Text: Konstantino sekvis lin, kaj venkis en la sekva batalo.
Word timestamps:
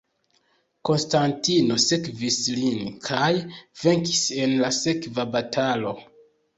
Konstantino 0.89 1.77
sekvis 1.83 2.39
lin, 2.61 2.81
kaj 3.11 3.31
venkis 3.85 4.27
en 4.43 4.61
la 4.67 4.77
sekva 4.83 5.33
batalo. 5.39 5.99